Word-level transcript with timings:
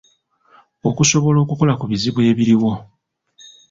Okusobola 0.89 1.37
okukola 1.41 1.73
ku 1.79 1.85
bizibu 1.91 2.19
ebiriwo. 2.31 2.71